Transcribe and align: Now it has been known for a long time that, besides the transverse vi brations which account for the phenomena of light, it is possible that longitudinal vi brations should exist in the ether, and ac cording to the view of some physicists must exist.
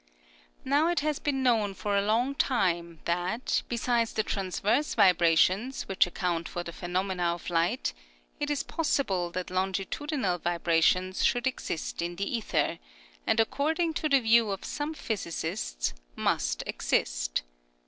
Now 0.65 0.87
it 0.87 1.01
has 1.01 1.19
been 1.19 1.43
known 1.43 1.75
for 1.75 1.95
a 1.95 2.01
long 2.01 2.33
time 2.33 3.01
that, 3.05 3.61
besides 3.69 4.13
the 4.13 4.23
transverse 4.23 4.95
vi 4.95 5.13
brations 5.13 5.83
which 5.87 6.07
account 6.07 6.49
for 6.49 6.63
the 6.63 6.71
phenomena 6.73 7.35
of 7.35 7.51
light, 7.51 7.93
it 8.39 8.49
is 8.49 8.63
possible 8.63 9.29
that 9.29 9.51
longitudinal 9.51 10.39
vi 10.39 10.57
brations 10.57 11.23
should 11.23 11.45
exist 11.45 12.01
in 12.01 12.15
the 12.15 12.35
ether, 12.37 12.79
and 13.27 13.39
ac 13.39 13.49
cording 13.51 13.93
to 13.93 14.09
the 14.09 14.21
view 14.21 14.49
of 14.49 14.65
some 14.65 14.95
physicists 14.95 15.93
must 16.15 16.63
exist. 16.65 17.43